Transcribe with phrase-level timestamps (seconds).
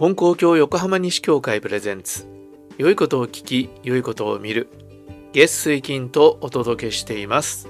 [0.00, 2.26] 金光教横浜西教会プレゼンツ。
[2.78, 4.70] 良いことを聞き良いことを見る。
[5.34, 7.68] 月水金とお届けしています。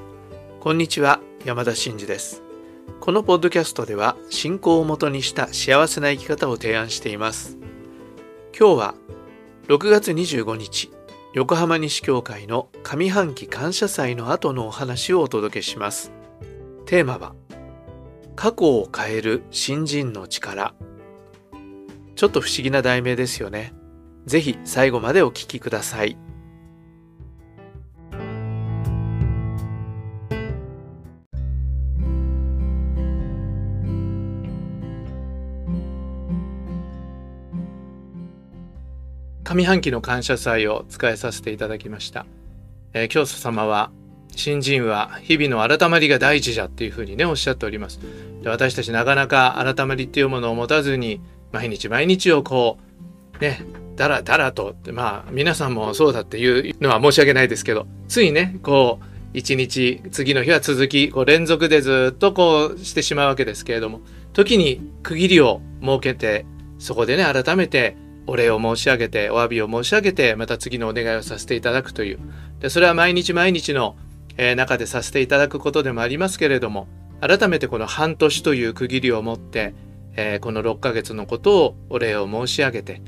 [0.61, 2.45] こんにちは山田真嗣です。
[3.01, 7.59] このポッドキャストでは信仰をもとにした幸せな生き方を提案しています。
[8.57, 8.95] 今日は
[9.67, 10.93] 6月25日
[11.35, 16.13] 横浜西教会の上半期感謝祭の後のお話をお届けします。
[16.87, 17.35] テーマは
[18.37, 20.75] 過去を変える新人の力。
[22.21, 23.73] ちょっと不思議な題名ですよね。
[24.27, 26.19] ぜひ最後までお聞きください。
[39.43, 42.27] 上半期の感謝祭を使えさせていただきました。
[42.93, 43.91] えー、教祖様は
[44.37, 47.99] 新人は日々の改まりが大事じゃっていうふうにねおっしゃっております。
[48.43, 51.23] で私たちなかなか改まりっていうものを持たずに
[51.53, 52.79] 毎日毎日をこ
[53.39, 53.65] うね
[53.97, 64.01] だらだらとまあ皆さんもそうだっていうのは申し訳ないですけどついねこう一日次の日は続きこう連続でずっとこうしてしまうわけですけれども
[64.33, 66.47] 時に区切りを設けて
[66.79, 72.19] そこでね改めてお礼を申し上げてお詫びを申し上げてまた次のお願いをさせていただくという。
[72.61, 73.97] でそれは毎日毎日の、
[74.37, 76.89] えー、中でさせていただくことでもありますけれども
[77.21, 79.75] 改めてこの半年という区切りを持って
[80.23, 83.01] えー、この6ヶ月のことをお礼を申し上げて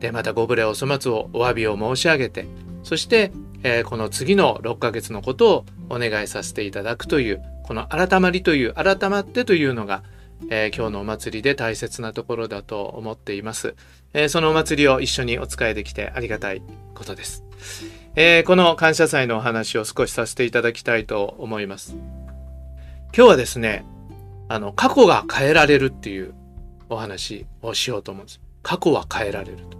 [0.00, 2.46] でまたご無礼お粗末をお詫びを申し上げて
[2.82, 3.30] そして、
[3.62, 10.02] えー、この次の6ヶ月のことをお願いさせていただくというこの改まりという改まってというのが、
[10.50, 13.76] えー、今日のお祭りで大切なところだと思っています、
[14.12, 16.62] えそのお祭りを一緒にお使いできてありがたい
[16.96, 17.44] ことです、
[18.16, 21.94] えこの感謝祭のお話を少しさせていただきたいと思います。
[23.14, 23.84] 今日はですね
[24.50, 26.34] あの、過去が変えられるっていう
[26.90, 28.40] お話をしようと思うんです。
[28.62, 29.78] 過去は変えられると。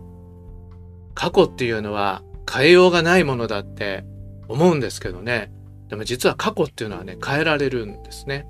[1.14, 4.04] 過去っていうのは変えようがないものだって
[4.48, 5.53] 思うんですけどね。
[5.88, 8.47] でも実は過去っていうのはね、変えられるんですね。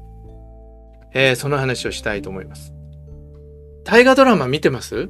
[1.12, 2.72] えー、その話をしたいと思います。
[3.82, 5.08] 大河ドラマ見てます？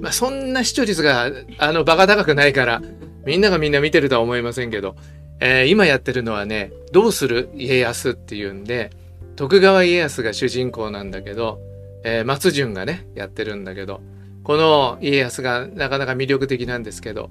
[0.00, 2.82] まあ、そんな視聴率が、あの、バカ高くないから、
[3.26, 4.96] みんながみんな見てるとは思いませんけど、
[5.38, 8.90] えー、今やってるのはね、どうする家康っていうんで、
[9.36, 11.60] 徳川家康が主人公なんだけど、
[12.04, 14.00] えー、松潤がねやってるんだけど
[14.42, 17.30] この家康がなかなか魅力的なんですけど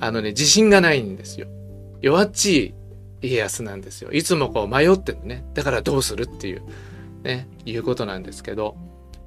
[0.00, 1.46] あのね自信がないんですよ。
[2.00, 2.74] 弱っちい
[3.22, 4.10] 家康なんですよ。
[4.12, 5.44] いつもこう迷ってるね。
[5.54, 6.62] だからどうするっていう
[7.22, 8.76] ねいうことなんですけど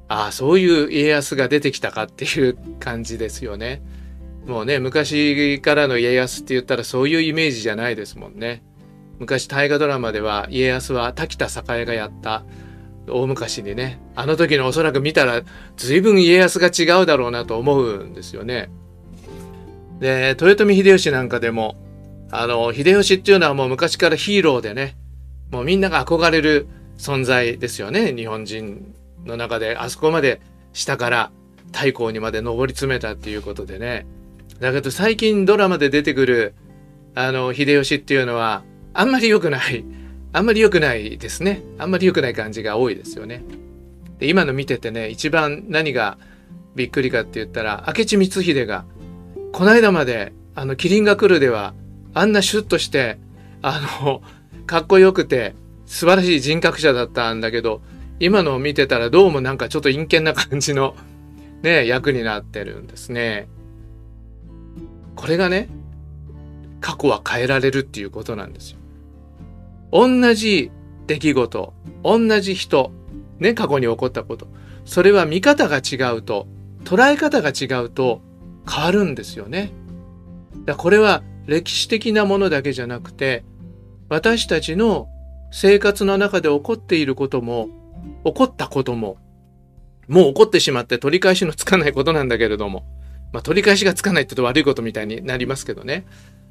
[0.08, 3.82] ああそういう家康が出てきたかっていう感じですよね。
[4.46, 8.64] もうね昔からの家康って言ったらそういうイメージじゃないですもんね。
[9.20, 12.46] 昔大河ドラマでは家康は滝田栄がやった
[13.08, 15.44] 大昔にねあの時のおそらく見たら
[15.78, 18.70] 随分家康が違うだろうなと思うんですよね。
[20.00, 21.76] で豊臣秀吉なんかでも
[22.32, 24.96] あの秀吉っていうのはもう昔からヒーローでね
[25.52, 26.68] もうみんなが憧れる
[26.98, 28.94] 存在ですよね日本人
[29.26, 30.42] の中であそこまで
[30.74, 31.32] 下から
[31.68, 34.06] 太閤にまで上り詰めたっていうことでね
[34.60, 36.56] だけど最近ドラマで出てくる
[37.16, 38.64] あの秀吉っていうのは
[38.94, 39.86] あんまり良くない。
[40.36, 41.64] あんまり良くないですね。
[41.78, 43.42] あんまり良くない感じが多いですよね。
[44.20, 46.18] で今の見ててね、一番何が
[46.76, 48.84] びっくりかって言ったら、明智光秀が、
[49.54, 51.74] この間まで、あの、キリンが来るでは、
[52.14, 53.18] あんなシュッとして、
[53.62, 54.22] あの、
[54.68, 57.82] かっこよくて、素晴らしい人格者だったんだけど、
[58.20, 60.98] 今のを見てたらどうもなんかちょっと陰険な感じの、
[61.62, 63.48] ね、役になってるんですね。
[65.16, 65.70] これがね、
[66.82, 68.80] 過去は変えられるっていうことなんですよ。
[69.96, 70.72] 同じ
[71.08, 71.74] 出来事、
[72.04, 72.92] 同じ人、
[73.40, 74.50] ね、過去に起こったこと。
[74.84, 76.48] それは見方が違うと、
[76.84, 78.22] 捉え方が違うと
[78.70, 79.72] 変わるんですよね。
[80.66, 83.46] だこれは歴史的なものだけじゃなくて、
[84.10, 85.08] 私たちの
[85.50, 87.70] 生活の中で起こっていることも、
[88.26, 89.16] 起こったことも、
[90.10, 92.84] もう起こってしまって取り返しのつかないことなんだけれども、
[93.32, 96.06] まあ、取り返しがつかないって言うと悪いことみたいになりますけどね。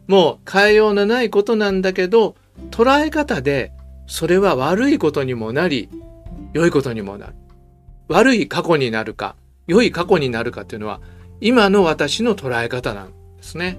[0.07, 2.37] もう変えようのないことなんだけど、
[2.71, 3.73] 捉え方で
[4.07, 5.89] それは悪いことにもなり
[6.53, 7.35] 良いことにもなる
[8.09, 9.37] 悪い過去になるか
[9.67, 11.01] 良い過去になるかっていうのは
[11.41, 13.79] 今の私の捉え方なんですね。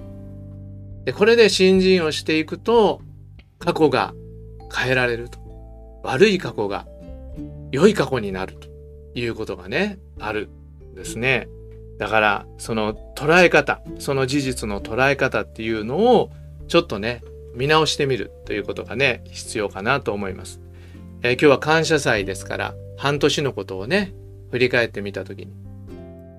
[1.04, 3.00] でこれで新人をしていくと
[3.58, 4.12] 過去が
[4.74, 5.38] 変えられると
[6.02, 6.86] 悪い過去が
[7.70, 8.68] 良い過去になると
[9.14, 10.48] いうことがねある
[10.92, 11.48] んですね。
[11.98, 16.30] だからその捉え方その事実の捉え方っていうのを
[16.68, 17.22] ちょっとね
[17.56, 20.60] 見直してみるということがね必要かなと思います、
[21.22, 24.14] えー、今日は感謝祭ですから半年のことをね
[24.50, 25.66] 振り返ってみた時に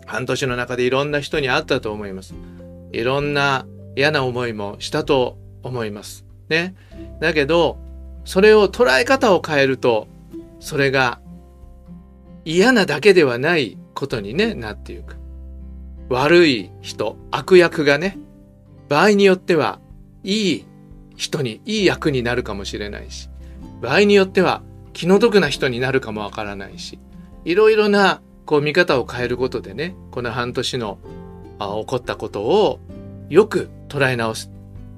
[0.07, 2.33] 半年の中でいろんな人に会ったと思います。
[2.93, 6.25] いろんな嫌な思いもしたと思います。
[6.49, 6.75] ね。
[7.19, 7.77] だけど、
[8.23, 10.07] それを捉え方を変えると、
[10.59, 11.19] それが
[12.45, 15.17] 嫌なだけではないことに、ね、なっていく。
[16.09, 18.17] 悪い人、悪役がね、
[18.87, 19.81] 場合によっては
[20.23, 20.65] いい
[21.17, 23.29] 人に、いい役になるかもしれないし、
[23.81, 24.61] 場合によっては
[24.93, 26.99] 気の毒な人になるかもわからないし、
[27.43, 30.99] いろいろなこう見方を変えることでね、この半年の
[31.59, 32.79] あ起こったことを
[33.29, 34.51] よく捉え直す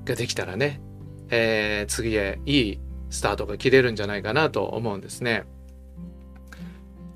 [0.05, 0.81] ができたらね、
[1.29, 2.79] えー、次へいい
[3.09, 5.45] スタートが切れるんじゃないかなと思うんですね。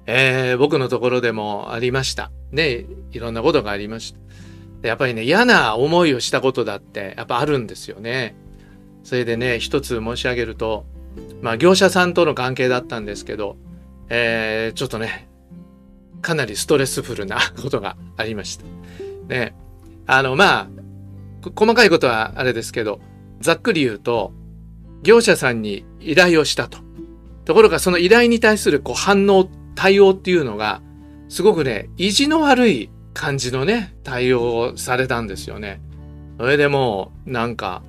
[0.05, 2.31] えー、僕のところでもありました。
[2.51, 4.13] ね、いろんなことがありまし
[4.81, 4.87] た。
[4.87, 8.35] やっぱりね、嫌な思いをしたことだってやっぱあるんですよね。
[9.03, 10.85] それでね、一つ申し上げると、
[11.41, 13.57] まあ業者さんとの関係だったんですけど、
[14.09, 15.29] えー、ちょっとね、
[16.21, 18.65] かなりストレスフルなことがありました。
[19.27, 19.55] ね、
[20.07, 20.67] あの、まあ、
[21.55, 22.99] 細かいことはあれですけど、
[23.39, 24.33] ざっくり言うと、
[25.03, 26.79] 業者さんに依頼をしたと。
[27.45, 30.81] ところがその依頼に対するこう反応対応っていうのが、
[31.27, 35.81] すごくね、意地の悪い感じのね、対応をされたんですよね。
[36.39, 37.83] それでもう、なんか、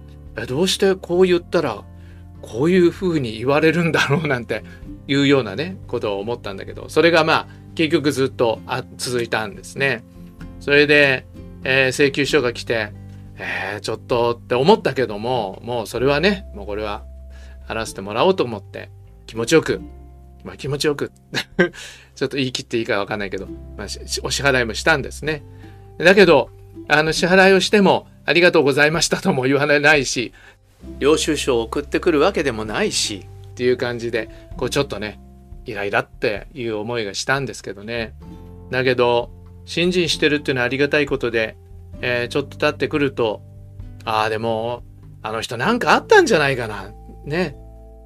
[0.47, 1.85] どうしてこう言ったら、
[2.43, 4.65] こういう風に言われるんだろうなんて
[5.09, 10.05] いうようなね、ことを思ったんだけど、それがまあ、結局ずっとあ続いたんですね。
[10.61, 11.27] それで、
[11.65, 12.93] えー、請求書が来て、
[13.37, 17.05] えー、ちょっとって思ったけども、もうそれはね、もうこれは
[17.67, 18.91] 払わせてもらおうと思って、
[19.27, 19.81] 気持ちよく
[20.45, 21.11] まあ気持ちよく
[22.15, 23.47] ちょっと言い切っていいかわかんないけど、
[23.77, 23.87] まあ、
[24.23, 25.43] お支払いもしたんですね。
[25.99, 26.51] だけど、
[26.89, 30.33] あの支払いをしてもありがとうございましたとも言わないし、
[30.99, 35.21] 領収書を送ってくるわけでもないし、っていう感じで、こうちょっとね、
[35.67, 38.15] イライラっていう思いがしたんですけどね。
[38.71, 39.31] だけど、
[39.65, 41.57] 新人してるっていうのはありがたいことで、
[42.01, 43.43] えー、ちょっと経ってくると、
[44.05, 44.83] ああ、でも、
[45.23, 46.93] あの人なんかあったんじゃないかな。
[47.25, 47.57] ね。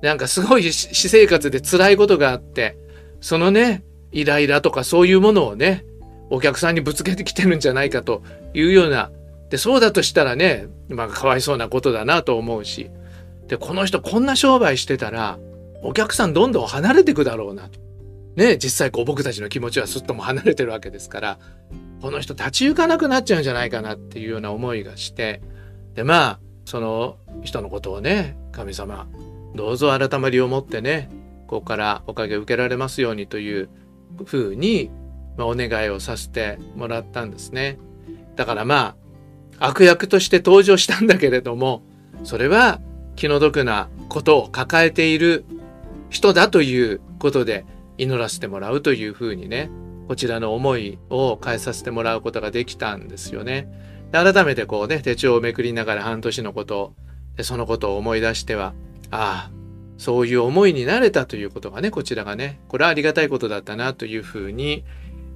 [0.02, 2.76] なんかすごい私生活で辛いことがあって、
[3.20, 3.82] そのね、
[4.12, 5.84] イライラとかそういうものをね、
[6.30, 8.22] お客さんにぶつけてきてるんじゃないかと
[8.54, 9.10] いうような、
[9.50, 12.90] で、そうだとしたらね、まあかわいそうなことだなと思うし、
[13.46, 15.38] で、この人こんな商売してたら、
[15.82, 17.80] お客さんどんどん離れていくだろうなと。
[18.36, 21.38] ね、実際こう僕たちの気持ちはすっとも離れてるわけですから、
[22.00, 25.40] この人立ち行かなくなっちゃうんじゃないかなっていうような思いがして、
[25.94, 29.08] で、まあ、その人のことをね、神様、
[29.54, 31.10] どうぞ改まりを持ってね
[31.46, 33.68] ここからおかげ受けられますようにという
[34.24, 34.90] ふうに、
[35.38, 37.78] まあ、お願いをさせてもらったんですね。
[38.36, 38.96] だからま
[39.58, 41.82] あ悪役として登場したんだけれども
[42.22, 42.80] それは
[43.16, 45.44] 気の毒なことを抱えている
[46.10, 47.64] 人だということで
[47.96, 49.70] 祈らせてもらうというふうにね
[50.06, 53.68] こちらの思いを変えさせてもらうことができたんですよね。
[54.12, 56.94] で改めてこうね手帳をめくりながら半年のこと
[57.36, 58.74] でそのことを思い出しては
[59.10, 59.50] ああ、
[59.96, 64.84] そういう思いになれたということがね、こちらがね、これはありがたいことだったなというふうに、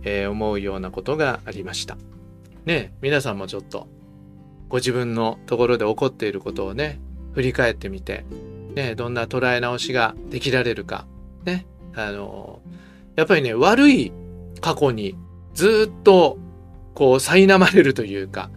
[0.02, 1.96] えー、思うようなことがありました。
[2.64, 3.88] ね、皆さんもちょっと、
[4.68, 7.00] ご自分のところで起こっていることをね、
[7.34, 8.24] 振り返ってみて、
[8.74, 11.06] ね、どんな捉え直しができられるか、
[11.44, 12.60] ね、あの
[13.16, 14.12] やっぱりね、悪い
[14.60, 15.16] 過去に
[15.54, 16.38] ずっと
[16.94, 18.50] こう苛まれるというか、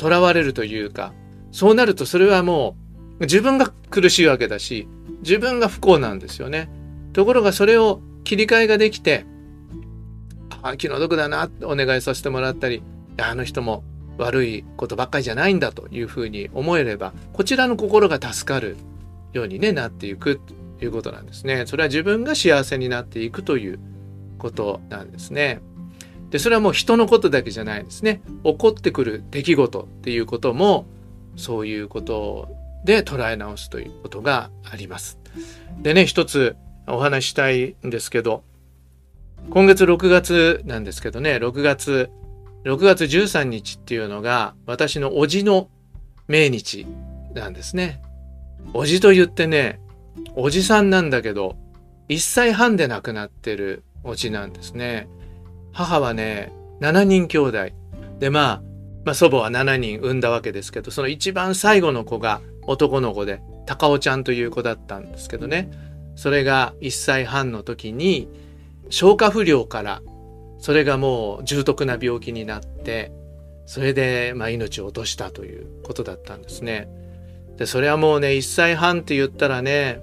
[0.00, 1.12] 囚われるというか、
[1.52, 2.76] そうなるとそれはも
[3.18, 4.88] う自分が苦しいわけだし、
[5.20, 6.70] 自分が不幸なんですよね。
[7.12, 9.26] ところがそれを切り替えができて、
[10.62, 12.82] あ気の毒だなってお願いさせてもらったり、
[13.18, 13.84] あの人も
[14.18, 18.76] 悪いことばっかりじゃないんだというふうに思えれば、こちらの心が助かる
[19.32, 20.40] ように、ね、なっていく
[20.78, 21.64] ということなんですね。
[21.66, 23.78] それは自分が幸せになっていくという
[24.38, 25.60] ことなんですね。
[26.30, 28.20] で、それはもう人のことだけじゃないですね。
[28.44, 30.86] 起こってくる出来事っていうことも、
[31.36, 32.48] そういうこと
[32.84, 35.18] で捉え直すということがあります。
[35.80, 38.42] でね、一つお話したいんですけど、
[39.50, 42.10] 今月6月なんですけどね、6月、
[42.64, 45.68] 6月13日っていうのが私の叔父の
[46.26, 46.86] 命日
[47.34, 48.02] なんですね。
[48.72, 49.80] 叔父と言ってね、
[50.34, 51.56] おじさんなんだけど、
[52.08, 55.08] 1歳半で亡くなってる叔父なんですね。
[55.72, 57.58] 母はね、7人兄弟。
[58.18, 58.62] で、まあ、
[59.04, 65.70] まあ、祖母は7人産んだわけですけど、その一番最後の子が男の子で高尾ちゃんという子だったんですけどね
[66.14, 68.28] それが1歳半の時に
[68.90, 70.02] 消化不良から
[70.58, 73.12] それがもう重篤な病気になって
[73.66, 76.88] それでまあ命を落としたということだったんですね。
[77.56, 80.00] でそれはもうね1歳半って言ったらね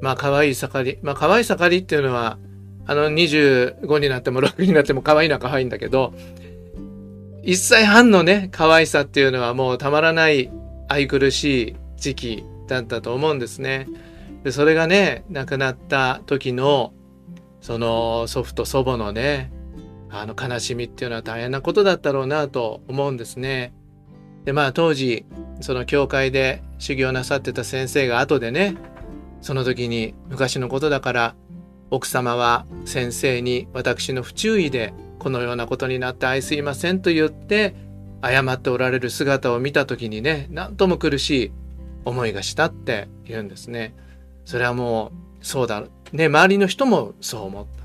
[0.00, 2.38] まあ可愛い盛りまあ可愛い盛りっていうのは
[2.86, 6.14] あの25になっても6になっても可愛いのは可愛いんだけど
[7.44, 10.50] 1歳半のね可愛さっていうのはもうたまらない
[10.88, 13.86] 愛くるしい時期だったと思うんですね。
[14.42, 16.92] でそれがね亡くなった時の
[17.60, 19.52] その祖父と祖母のね
[20.10, 23.72] あの悲しみっていうのは大変なことだったろうなと思うんですね。
[24.44, 25.24] でまあ当時
[25.60, 28.76] その教会で修行なさってた先生が後でね
[29.40, 31.34] その時に昔のことだから
[31.90, 37.74] 奥様は先生に私の不注意でこのようなことになって愛すいませんと言って
[38.22, 41.52] 謝っておられる姿を見た時にね何とも苦しい
[42.04, 43.94] 思いがしたって言うんですね。
[44.44, 47.80] それはもうそうだね周りの人もそう思った。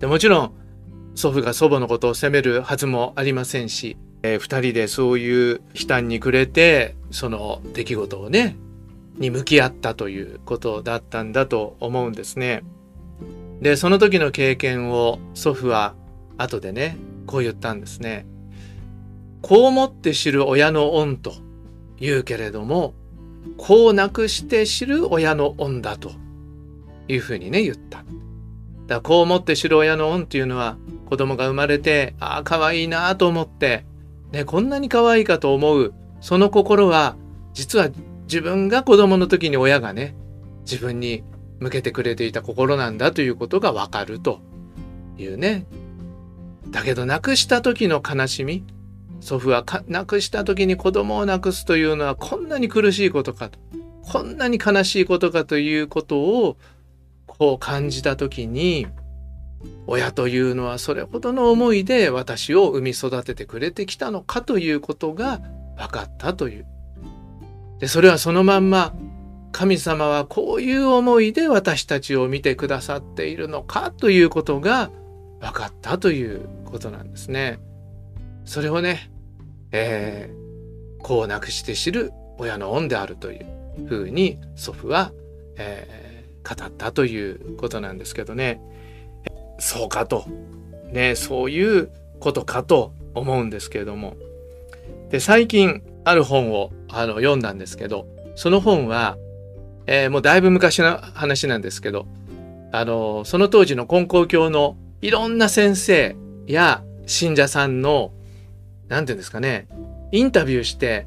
[0.00, 0.52] でもちろん
[1.14, 8.56] 祖父が祖母のことを責めるはずもありませんし、えー、2人でそういう悲嘆に暮れてその出来事をね
[9.18, 12.62] に向き合ったということだったんだと思うんですね。
[13.60, 15.94] でその時の経験を祖父は
[16.38, 18.26] 後でねこう言ったんですね。
[19.42, 21.34] こう思って知る親の恩と
[21.98, 22.94] 言うけれども
[23.56, 26.12] こうなくして知る親の恩だと
[27.12, 27.98] いうふうにね言った。
[27.98, 28.06] だか
[28.88, 30.76] らこう思って知る親の恩っていうのは
[31.06, 33.84] 子供が生まれてああ可愛いなと思って、
[34.32, 37.16] ね、こんなに可愛いかと思うその心は
[37.52, 37.90] 実は
[38.24, 40.14] 自分が子供の時に親がね
[40.62, 41.24] 自分に
[41.58, 44.40] 向けてくれていた心なんだということがわかると
[45.18, 45.66] いうね
[46.70, 48.64] だけど亡くした時の悲しみ
[49.20, 53.58] 祖父は亡くした時に子供を亡くすというのはこんなに苦しいことかと
[54.02, 56.56] こんなに悲しいことかということを
[57.40, 58.86] こう感じた時に
[59.86, 65.40] 親というのはそれほどの思いで私を産み育ててくれてきたのかということが
[65.78, 66.66] 分かったという
[67.78, 68.94] でそれはそのまんま
[69.52, 74.90] 神様はこういう思いで私たちを見てくださっているのかということが
[75.40, 77.58] 分かったということなんですね。
[78.44, 79.10] それをね、
[79.72, 83.46] えー、こうなくして知る親の恩であるという
[83.88, 85.10] ふうに祖父は、
[85.56, 86.09] えー、
[86.42, 88.60] 語ったということなんですけどね。
[89.58, 90.24] そうかと、
[90.92, 94.16] ね、そういうことかと思うんですけれども。
[95.10, 98.06] で最近ある本をあの読んだんですけど、
[98.36, 99.18] その本は、
[99.86, 102.06] えー、もうだいぶ昔の話なんですけど、
[102.72, 106.16] あの、その当時の根高教のいろんな先生
[106.46, 108.12] や信者さんの、
[108.88, 109.68] なんていうんですかね、
[110.12, 111.06] インタビューして、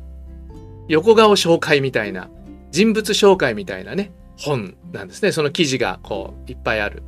[0.87, 2.29] 横顔紹介みたいな、
[2.71, 4.11] 人物紹介みたいなね、
[4.43, 5.31] 本なんですね。
[5.31, 7.03] その記事がこういっぱいある。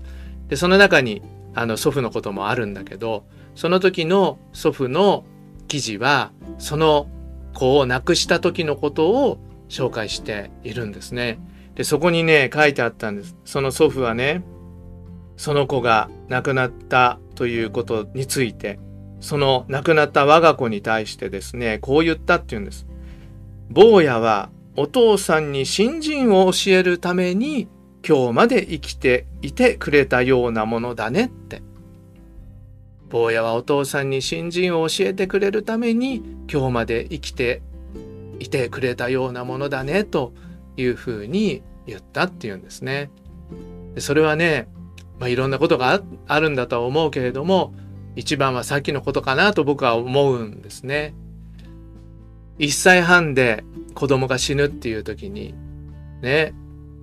[0.48, 1.22] で、その中に
[1.54, 3.26] あの祖父のこともあるんだけど、
[3.56, 5.26] その時の祖父の
[5.68, 7.08] 記事は、その
[7.54, 9.40] 子を亡くした時のことを
[9.70, 11.40] 紹介しているんですね。
[11.76, 13.36] でそこにね書いてあったんです。
[13.46, 14.44] その祖父はね
[15.38, 18.80] その子が亡くなったということについて
[19.20, 22.86] その亡くなった我が子に対してですねこう言ったっていうんです。
[23.70, 27.68] 坊やはお父さんに新人を教えるために
[28.08, 31.62] 今日まで生きていてくれたようなものだねって
[33.10, 37.62] 坊やはお父さんに新人を教えてくれるために今日まで生きて
[38.40, 40.34] いてくれたようなものだねと
[40.76, 43.10] いうふうに言ったっていうんですね。
[44.00, 44.68] それはね、
[45.20, 47.74] まあ、いろんなことがあるんだとは思うけれども
[48.18, 51.14] 一番はさっきのことかなと僕は思うんですね。
[52.60, 55.54] 1歳半で子供が死ぬっていう時に
[56.22, 56.54] ね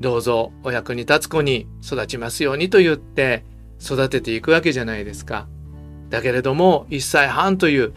[0.00, 3.44] どうぞお役に立つ子に育ちますようにと言って
[3.80, 5.49] 育てていくわけじゃないですか。
[6.11, 7.92] だけれども1歳半という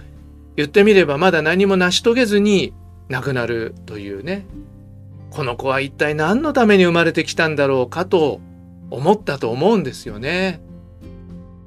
[0.56, 2.74] 言ってみればまだ何も成し遂げずに
[3.10, 4.46] 亡くなるというね
[5.32, 8.40] この子は一体何のために生まれてきたんだろうかと
[8.90, 10.62] 思ったと思うんですよね。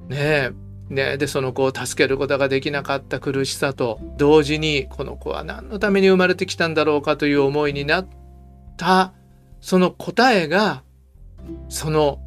[0.08, 0.52] ねえ
[0.88, 8.08] ねでその子を助けることができなかった苦しさと同時にこの子は何のために生まれてきたんだろうかという思いになっ
[8.76, 9.12] た。
[9.60, 10.82] その答えが
[11.68, 12.20] その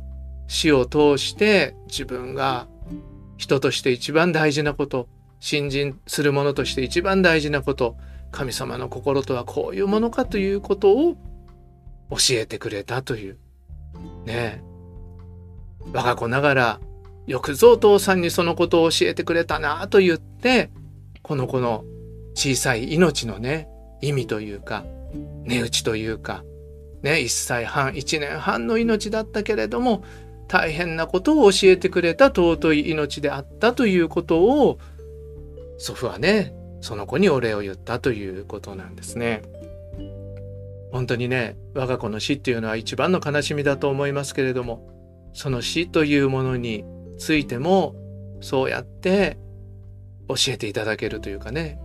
[0.48, 2.68] 死を通して自分が
[3.38, 5.08] 人として一番大事なこと
[5.40, 7.96] 信心する者として一番大事なこと
[8.32, 11.16] 神様の心とはこういうものかということを
[12.12, 13.38] 教えてくれたという。
[14.26, 14.64] ね。
[15.94, 16.80] 我が子ながら
[17.32, 20.70] よくぞお父さんにそのことを教えてくれたなと言って
[21.22, 21.86] この子の
[22.34, 23.70] 小さい命のね
[24.02, 24.84] 意味というか
[25.46, 26.44] 値打ちというか
[27.02, 30.04] ね1歳半1年半の命だったけれども
[30.50, 34.78] 大変なことを教えてくれた尊い命であったということを
[35.78, 39.44] 祖父はねその子にお礼を言ったということなんですね。
[40.92, 44.90] 本当にね我が子の死っていうのは一番の悲しみだと思いますけれども
[45.32, 46.84] その死というものに
[47.22, 47.94] ついても
[48.42, 49.38] そうやって
[50.28, 51.80] 教えていただけるというかね。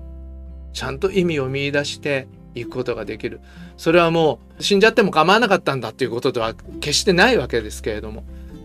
[0.72, 3.42] ちゃんと意味を見いだしていくことができる。
[3.76, 8.24] それはもう死んじゃっても構わなかったんだっていうことでは決してないわけですけれども。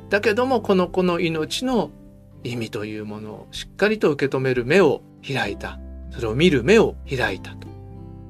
[0.09, 1.91] だけどもこの子の命の
[2.45, 5.77] 意味というものをしっかりと受け止める目を開いた。
[6.11, 7.67] それを見る目を開いたと。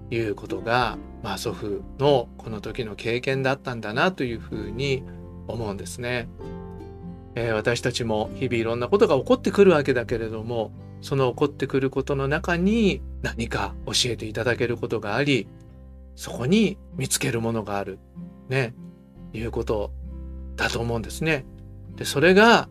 [0.10, 5.04] いうことが、まあ、祖父のこの時の経験だったんだなというふうに
[5.48, 6.28] 思うんですね。
[7.36, 10.72] えー、私たちも日々いろんなことが起こってくるわけだけれども
[11.02, 15.48] その起こってくることの中に何か教えていただけることがあり
[16.16, 18.00] そこに見つけるものがある
[18.50, 18.74] ね
[19.34, 19.92] いうこと
[20.56, 21.46] だと思うんですね。
[21.96, 22.68] でそれが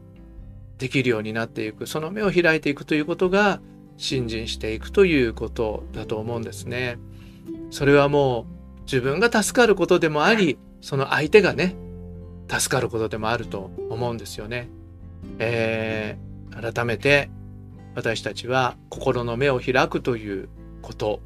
[0.78, 3.60] できるようになっていくその目を開いていくということが
[3.96, 6.98] 信心していくということだと思うんですね。
[7.70, 8.46] それはも
[8.78, 11.76] う自分が助かることでもありその相手がね
[12.50, 14.68] 助かることでもあると思うんですよね。
[15.38, 17.30] えー、改めて
[17.94, 20.48] 私たちは心の目を開くという
[20.82, 21.20] こと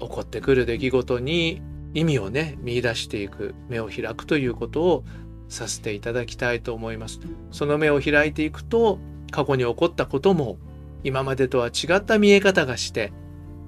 [0.00, 1.60] 起こってくる出来事に
[1.94, 5.04] 意味をね見出していく目を開くということを
[5.48, 7.20] させていただきたいと思います。
[7.50, 8.98] その目を開いていくと
[9.30, 10.58] 過去に起こったことも
[11.04, 13.12] 今までとは違った見え方がして、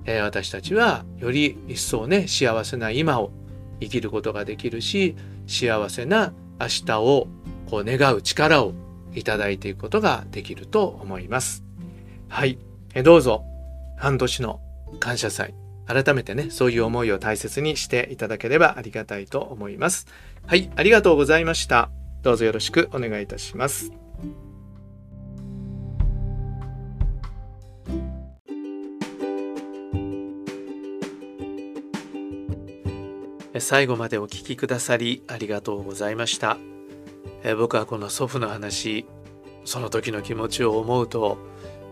[0.05, 3.31] えー、私たちはより一層ね幸せな今を
[3.81, 5.17] 生きることができるし
[5.47, 7.29] 幸せな明日を
[7.71, 8.75] こう願う力を
[9.15, 11.65] いただいていくことができると思います。
[12.29, 12.59] はい。
[12.95, 13.45] えどうぞ
[13.97, 14.61] 半年の
[15.01, 15.55] 感謝祭
[15.87, 20.07] 改めてねそういう思いを大切にしていただければありがたいと思います。
[20.47, 21.91] はい、ありがとうございました。
[22.23, 24.08] どうぞよろしくお願いいたします。
[33.61, 36.59] 最後までお聞きくださりありがとうございました。
[37.43, 39.07] え僕はこの祖父の話、
[39.65, 41.39] その時の気持ちを思うと、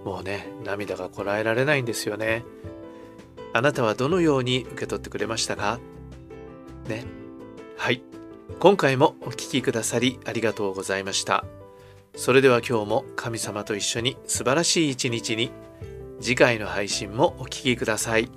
[0.04, 2.44] もうね、涙がこらえられないんですよね。
[3.52, 5.78] あなたはどのように受け取ってくれましたか？
[6.88, 7.04] ね。
[7.76, 8.02] はい。
[8.58, 11.44] 今回もお聴きくださりありがとうございました。
[12.14, 15.50] それでは今日も神様と一緒に素晴らしい一日に
[16.20, 18.30] 次回の配信もお聴きください。